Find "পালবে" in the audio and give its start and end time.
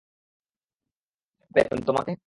1.41-1.59